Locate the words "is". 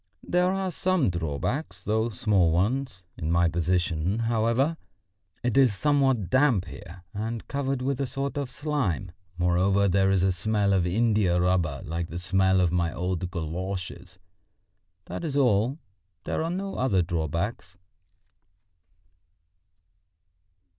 5.55-5.75, 10.09-10.23, 15.23-15.37